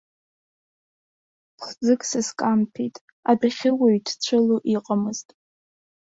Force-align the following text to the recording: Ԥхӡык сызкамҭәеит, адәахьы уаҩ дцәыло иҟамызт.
Ԥхӡык 1.57 2.01
сызкамҭәеит, 2.09 2.95
адәахьы 3.29 3.71
уаҩ 3.79 3.97
дцәыло 4.05 4.57
иҟамызт. 4.75 5.27